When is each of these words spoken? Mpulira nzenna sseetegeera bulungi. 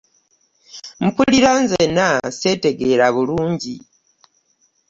Mpulira 1.05 1.51
nzenna 1.63 2.07
sseetegeera 2.35 3.05
bulungi. 3.15 3.75